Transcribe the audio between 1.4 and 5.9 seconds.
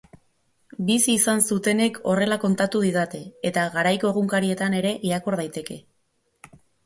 zutenek horrela kontatu didate eta garaiko egunkarietan ere irakur daiteke.